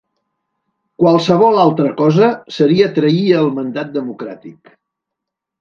[1.03, 4.77] Qualsevol altra cosa seria trair el mandat democràtic.